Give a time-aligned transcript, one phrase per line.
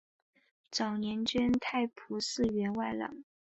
[0.71, 3.23] 早年捐太仆寺员外郎。